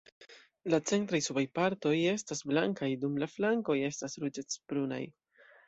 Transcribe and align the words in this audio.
La 0.73 0.79
centraj 0.91 1.19
subaj 1.25 1.43
partoj 1.59 1.93
estas 2.13 2.43
blankaj, 2.53 2.91
dum 3.05 3.21
la 3.25 3.29
flankoj 3.37 3.79
estas 3.93 4.21
ruĝecbrunaj. 4.27 5.03